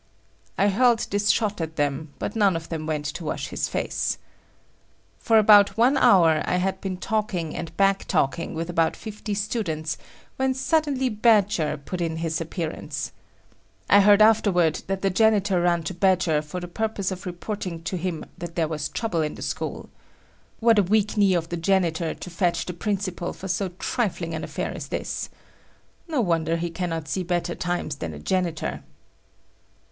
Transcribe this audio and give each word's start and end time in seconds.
I 0.57 0.69
hurled 0.69 1.05
this 1.11 1.29
shot 1.29 1.61
at 1.61 1.75
them, 1.75 2.11
but 2.17 2.35
none 2.35 2.55
of 2.55 2.69
them 2.69 2.87
went 2.87 3.05
to 3.13 3.23
wash 3.23 3.49
his 3.49 3.67
face. 3.69 4.17
For 5.19 5.37
about 5.37 5.77
one 5.77 5.95
hour, 5.95 6.41
I 6.45 6.55
had 6.55 6.81
been 6.81 6.97
talking 6.97 7.55
and 7.55 7.77
back 7.77 8.05
talking 8.07 8.55
with 8.55 8.67
about 8.67 8.95
fifty 8.95 9.35
students 9.35 9.99
when 10.37 10.55
suddenly 10.55 11.07
Badger 11.09 11.77
put 11.77 12.01
in 12.01 12.15
his 12.17 12.41
appearance. 12.41 13.11
I 13.91 13.99
heard 14.01 14.23
afterward 14.23 14.81
that 14.87 15.03
the 15.03 15.11
janitor 15.11 15.61
ran 15.61 15.83
to 15.83 15.93
Badger 15.93 16.41
for 16.41 16.59
the 16.59 16.67
purpose 16.67 17.11
of 17.11 17.27
reporting 17.27 17.83
to 17.83 17.95
him 17.95 18.25
that 18.39 18.55
there 18.55 18.67
was 18.67 18.87
a 18.87 18.91
trouble 18.93 19.21
in 19.21 19.35
the 19.35 19.43
school. 19.43 19.87
What 20.59 20.79
a 20.79 20.81
weak 20.81 21.15
knee 21.15 21.35
of 21.35 21.49
the 21.49 21.57
janitor 21.57 22.15
to 22.15 22.29
fetch 22.31 22.65
the 22.65 22.73
principal 22.73 23.33
for 23.33 23.47
so 23.47 23.69
trifling 23.77 24.33
an 24.33 24.43
affair 24.43 24.73
as 24.73 24.87
this! 24.87 25.29
No 26.07 26.21
wonder 26.21 26.57
he 26.57 26.71
cannot 26.71 27.07
see 27.07 27.21
better 27.21 27.53
times 27.53 27.97
than 27.97 28.15
a 28.15 28.19
janitor. 28.19 28.81